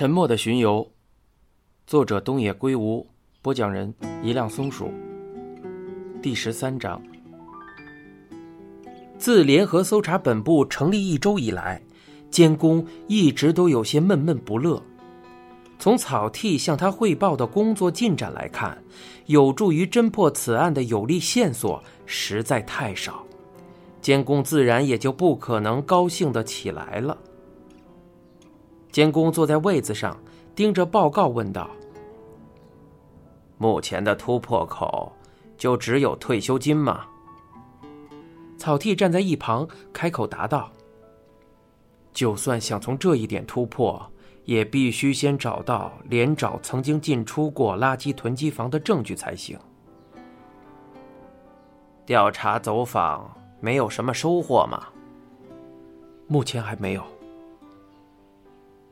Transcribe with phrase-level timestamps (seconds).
[0.00, 0.90] 沉默的巡游，
[1.86, 3.06] 作者东野圭吾，
[3.42, 4.90] 播讲人一辆松鼠。
[6.22, 6.98] 第十三章。
[9.18, 11.82] 自联合搜查本部成立一周以来，
[12.30, 14.82] 监工一直都有些闷闷不乐。
[15.78, 18.82] 从草剃向他汇报的工作进展来看，
[19.26, 23.22] 有助于侦破此案的有力线索实在太少，
[24.00, 27.14] 监工自然也就不可能高兴的起来了。
[28.90, 30.16] 监工坐在位子上，
[30.54, 31.70] 盯着报告问道
[33.56, 35.12] ：“目前的突破口，
[35.56, 37.06] 就只有退休金吗？”
[38.58, 40.70] 草剃站在一旁，开口答道
[42.12, 44.04] ：“就算想从这一点突破，
[44.44, 49.58] 也必须先找到连长曾经进出过垃圾囤积房的证据才行。
[52.04, 53.30] 调查走访
[53.60, 54.88] 没有什么收获吗？
[56.26, 57.04] 目前还没有。”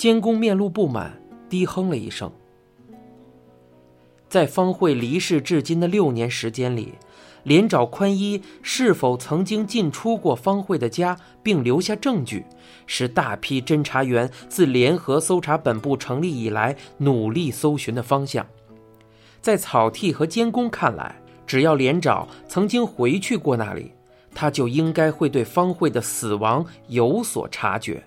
[0.00, 2.32] 监工面露不满，低哼了一声。
[4.30, 6.94] 在方慧离世至今的六年时间里，
[7.42, 12.46] 连找宽一是否曾经进出过方慧的家，并留下证据，
[12.86, 18.46] 是大批侦查员自联合搜查本部成立以来努力搜寻的方向。
[19.42, 21.14] 在草剃和监工看来，
[21.46, 23.92] 只要连找曾经回去过那里，
[24.34, 28.02] 他就应该会对方慧的死亡有所察觉。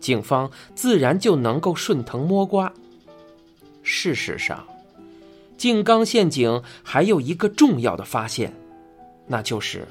[0.00, 2.72] 警方自然就能够顺藤摸瓜。
[3.82, 4.66] 事实上，
[5.56, 8.52] 静冈县警还有一个重要的发现，
[9.26, 9.86] 那就是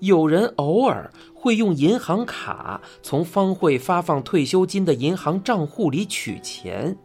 [0.00, 6.96] 有人偶尔会用银行卡从方慧发放退休金的银行账户里取钱。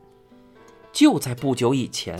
[0.92, 2.20] 就在不久以前，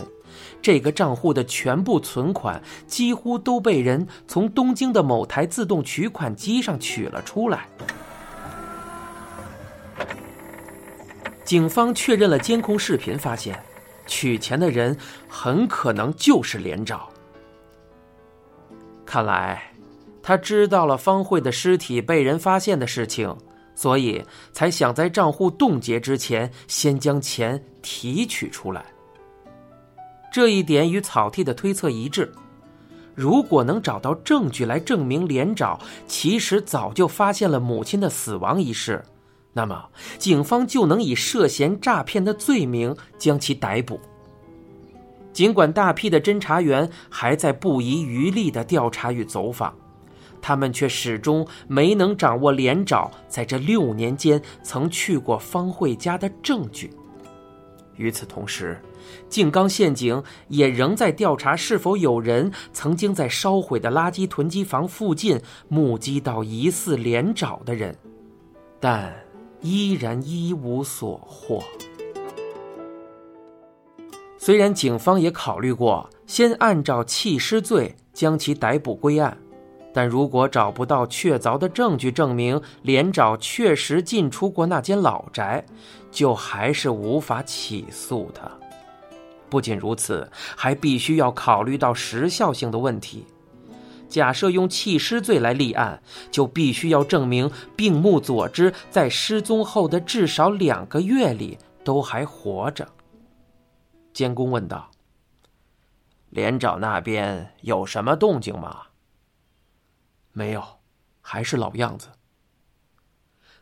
[0.60, 7.68] 这个账户的全部存款几乎都被人从东京的某台自动取款机上取了出来。
[11.44, 13.62] 警方确认了监控视频，发现
[14.06, 14.96] 取钱的人
[15.28, 17.06] 很可能就是连长。
[19.04, 19.62] 看来
[20.22, 23.36] 他知道了方慧的尸体被人发现的事情，
[23.74, 28.84] 所以才想在账户冻结之前先将钱提取出来。
[30.32, 32.32] 这一点与草剃的推测一致。
[33.14, 35.78] 如果能找到证据来证明连长
[36.08, 39.00] 其实早就发现了母亲的死亡一事。
[39.56, 39.88] 那么，
[40.18, 44.00] 警方就能以涉嫌诈骗的罪名将其逮捕。
[45.32, 49.72] 尽管大批的侦查员还在不遗余力的调查与走访，
[50.42, 56.90] 他们却始终没能掌握连长在这六年间曾去过方慧家的证据。
[57.96, 58.76] 与此同时，
[59.28, 67.96] 静冈县警也仍在调查是否有人曾经在烧毁的垃圾囤积房附近目击到疑似连长的人，
[68.80, 69.14] 但。
[69.64, 71.64] 依然一无所获。
[74.36, 79.34] 虽然警方也考虑过先按照弃尸罪将其逮捕归案，
[79.90, 85.64] 但如果找不到确凿的证据证明连长确实进出过那间老宅，
[86.10, 88.50] 就还是无法起诉他。
[89.48, 93.24] 不仅如此，还必须要考虑到时效性的问题。
[94.14, 102.88] 假设用弃尸罪来立案，就必须要证明病目佐之在失踪后的至少两个月里都还活着。
[104.12, 104.92] 监工问道
[106.30, 108.82] ：“连长那边有什么动静吗
[110.30, 110.62] ？”“没有，
[111.20, 112.10] 还是老样子。”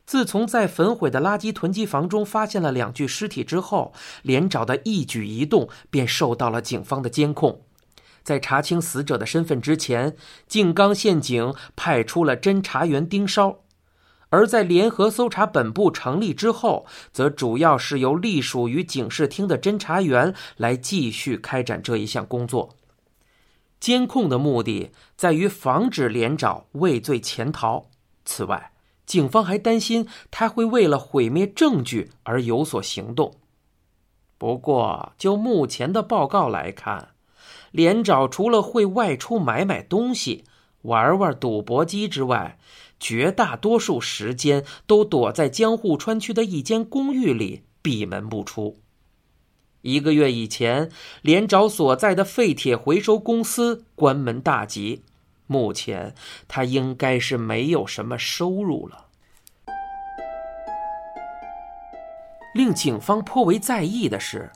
[0.05, 7.63] 自从在焚毁的垃圾囤积房中发现了两具尸体之后，连长的一举一动便受到了警方的监控。
[8.23, 10.17] 在查清死者的身份之前，
[10.47, 13.59] 静冈县警派出了侦查员盯梢；
[14.31, 22.77] 而在联合搜查本部成立之后，则主要是由隶属于警视厅的侦查员来继续开展这一项工作。
[23.79, 27.87] 监控的目的在于防止连长畏罪潜逃。
[28.25, 28.71] 此外，
[29.05, 33.35] 警方还担心他会为了毁灭证据而有所行动。
[34.39, 37.12] 不过，就目前的报告来看，
[37.73, 40.45] 连长除了会外出买买东西、
[40.83, 42.59] 玩玩赌博机之外，
[43.01, 48.79] 绝大多数时间都躲在江户川区的一间公寓里闭门不出。
[49.81, 50.91] 一个月以前，
[51.23, 55.03] 连长所在的废铁回收公司关门大吉，
[55.49, 56.15] 目前
[56.47, 59.07] 他应该是没有什么收入了。
[62.55, 64.53] 令警方颇为在意的是。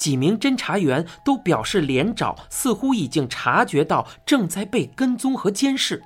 [0.00, 6.02] 几名侦查员都表示，连长似乎已经察觉到正在被跟踪和监视。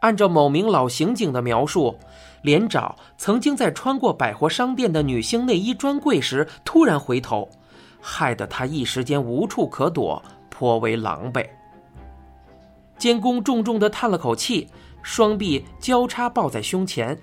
[0.00, 1.98] 按照某名老刑警的描述，
[2.40, 7.46] 连长曾经在穿过百货商店的女性内衣专柜时突然回头，
[8.00, 11.46] 害得他一时间无处可躲，颇为狼狈。
[12.96, 14.70] 监工重重的叹了口气，
[15.02, 17.18] 双臂交叉抱在胸前。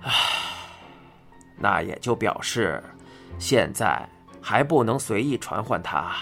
[0.04, 0.12] 唉，
[1.56, 2.82] 那也就表示，
[3.40, 4.08] 现在
[4.40, 6.14] 还不能随意传唤他。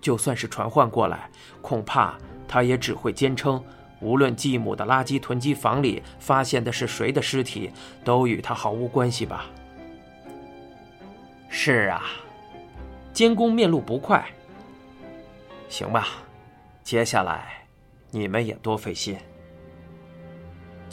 [0.00, 1.28] 就算是传唤过来，
[1.60, 2.14] 恐怕
[2.46, 3.62] 他也只会坚称，
[4.00, 7.70] 无论继母的垃圾囤积房里发现的是谁的尸体，
[8.04, 9.46] 都与他毫无关系吧。
[11.48, 12.04] 是啊，
[13.12, 14.24] 监工面露不快。
[15.68, 16.06] 行吧，
[16.82, 17.66] 接下来
[18.10, 19.16] 你们也多费心。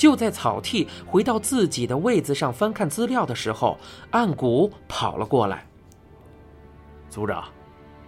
[0.02, 3.78] 就在草剃回到自己的位子上翻看资料的时候，
[4.10, 5.64] 岸谷跑了过来。
[7.08, 7.44] 组长。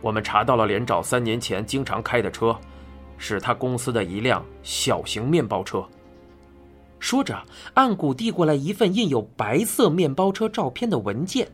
[0.01, 2.59] 我们查到了连长三年前经常开的车，
[3.15, 5.87] 是他公司的一辆小型面包车。
[6.97, 7.39] 说着，
[7.75, 11.47] 岸谷递过来一份印有白色面包车照片的文件，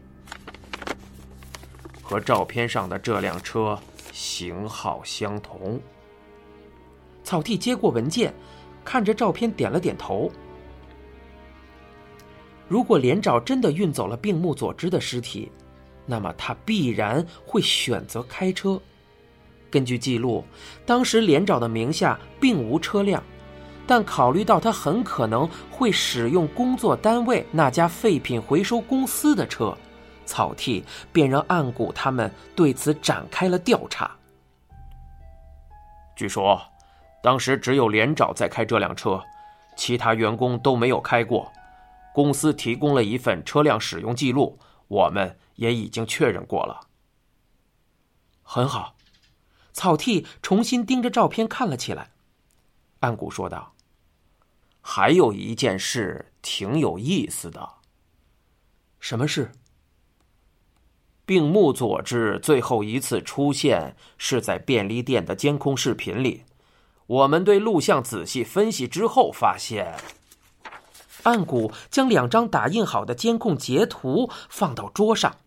[2.02, 3.78] 和照片上的这辆车
[4.14, 5.78] 型号相同。
[7.26, 8.34] 草地接过文件，
[8.84, 10.32] 看着照片点了点头。
[12.68, 15.52] 如果连长真的运走了病木佐之的尸体，
[16.06, 18.80] 那么他必然会选择开车。
[19.72, 20.44] 根据记录，
[20.86, 23.24] 当时连长的名下并无车辆，
[23.86, 29.76] 但考虑到他很可能会使用工作单位那家废品回收公司的车，
[30.26, 34.12] 草剃便让岸谷他们对此展开了调查。
[36.16, 36.60] 据说，
[37.22, 39.24] 当时只有连长在开这辆车，
[39.76, 41.52] 其他员工都没有开过。
[42.14, 45.38] 公司提供了一份车辆使用记录，我们。
[45.60, 46.88] 也已经确认过了。
[48.44, 48.96] 很好，
[49.74, 52.12] 草剃重新盯着照片看了起来。
[53.02, 53.74] 岸谷说道
[54.80, 57.70] ：“还有一件事挺有意思的。
[59.02, 59.52] 什么事？
[61.26, 66.46] 病木佐治最后一次出现是在便利店的监控视频里。
[67.10, 69.98] 我们对录像仔细分析之后发现，
[71.24, 75.38] 岸谷将两张打印好的监控截图放到桌上。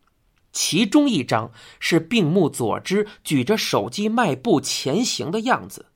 [0.51, 5.87] 其中一张是病目佐之举着手机迈步前行的样子，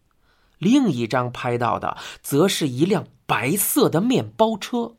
[0.59, 4.95] 另一张拍到的则是一辆白色的面包车。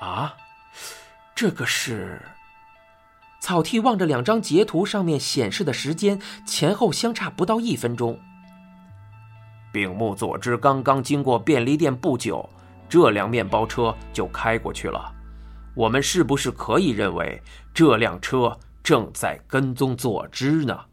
[0.00, 0.36] 啊，
[1.34, 2.20] 这个是？
[3.50, 8.16] 草剃望着两张截图上面显示的时间，前后相差不到一分钟。
[9.72, 12.48] 病木佐之刚刚经过便利店不久，
[12.88, 15.12] 这辆面包车就开过去了。
[15.74, 17.42] 我们是不是可以认为
[17.74, 20.84] 这辆车正在跟踪佐之呢？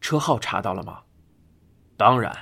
[0.00, 1.00] 车号查到了吗？
[1.96, 2.32] 当然。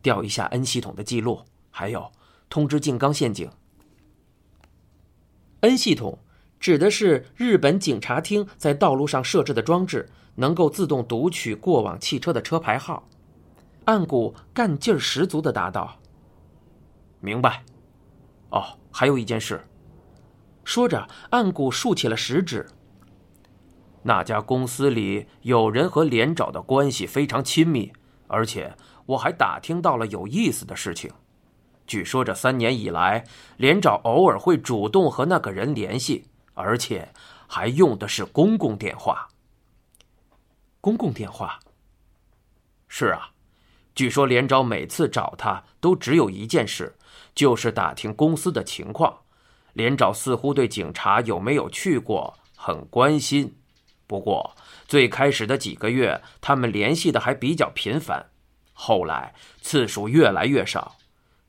[0.00, 2.10] 调一下 N 系统的记录，还有
[2.48, 3.50] 通知静冈县警。
[5.60, 6.18] N 系统
[6.60, 13.08] 指的是日本警察厅在道路上设置的装置，能够自动读取过往汽车的车牌号。
[13.86, 15.98] 岸谷干劲儿十足的答道
[17.20, 17.64] ：“明白。”
[18.50, 18.76] 哦。
[18.92, 19.64] 还有一件事，
[20.64, 22.66] 说着，岸谷竖起了食指。
[24.02, 27.92] 那家公司里有人和连长的关系非常亲密，
[28.26, 28.74] 而且
[29.06, 31.08] 我还打听到了有意思的事情。
[31.86, 33.24] 据说这三年以来，
[33.58, 36.24] 连长偶尔会主动和那个人联系，
[36.60, 37.12] 而且
[37.48, 39.28] 还用的是公共电话。
[40.80, 41.58] 公共电话？
[42.88, 43.30] 是啊，
[43.94, 46.96] 据说连长每次找他都只有一件事。
[47.32, 49.20] 就是打听公司的情况，
[49.72, 53.56] 连长似乎对警察有没有去过很关心。
[54.06, 54.56] 不过
[54.88, 58.30] 最开始的几个月，他们联系的还比较频繁，
[58.72, 60.96] 后来次数越来越少，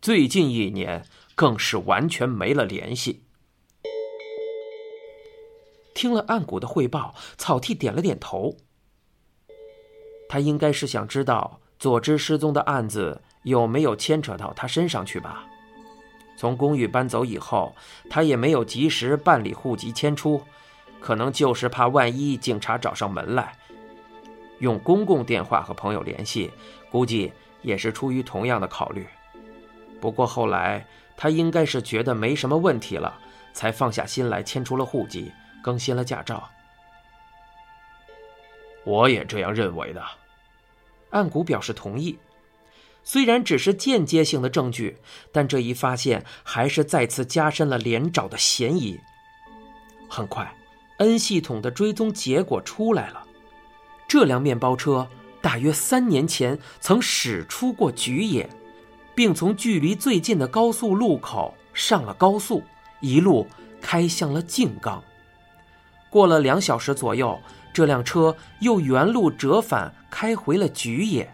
[0.02, 1.04] 最近一年
[1.34, 3.24] 更是完全没了联系。
[5.94, 8.56] 听了岸谷的汇报，草剃点了点头。
[10.30, 15.46] 他应该是想知道佐之失踪的案子有没有牵扯到他身上去吧。
[16.38, 17.76] 从公寓搬走以后，
[18.10, 20.42] 他也没有及时办理户籍迁出，
[21.00, 23.54] 可能就是怕万一警察找上门来，
[24.60, 26.50] 用公共电话和朋友联系，
[26.90, 27.32] 估计
[27.62, 29.06] 也是出于同样的考虑。
[30.00, 33.20] 不过后来他应该是觉得没什么问题了，
[33.54, 35.32] 才放下心来迁出了户籍，
[35.62, 36.50] 更新了驾照。
[38.84, 40.04] 我也这样认为的，
[41.12, 42.18] 岸谷表示同意。
[43.04, 44.98] 虽然只是间接性的证据，
[45.32, 49.00] 但这一发现还是再次加深了连找的嫌疑。
[50.10, 50.54] 很快
[50.98, 53.26] ，N 系统的追踪结果出来了，
[54.08, 55.08] 这辆面包车
[55.42, 58.48] 大约三年前曾驶出过菊野，
[59.16, 62.64] 并从距离最近的高速路口上了高速，
[63.00, 63.48] 一路
[63.82, 65.04] 开向了静冈。
[66.12, 67.40] 过了两小时左右，
[67.74, 71.32] 这辆车又原路折返，开回了菊野。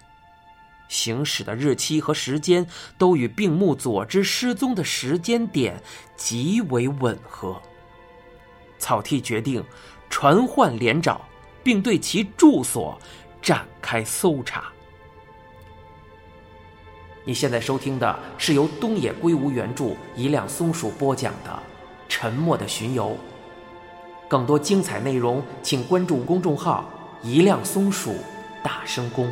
[0.87, 2.65] 行驶的日期和时间
[2.95, 5.81] 都与病木佐之失踪的时间点
[6.15, 7.59] 极为吻合。
[8.77, 9.61] 草剃决定
[10.11, 11.19] 传唤连长，
[11.63, 12.97] 并对其住所
[13.41, 14.65] 展开搜查。
[17.25, 21.49] 你现在收听的是由东野圭吾原著、一辆松鼠播讲的
[22.07, 23.09] 《沉默的巡游》。
[24.27, 26.83] 更多精彩内容，请关注公众号
[27.23, 28.15] “一辆松鼠
[28.61, 29.31] 大声公”。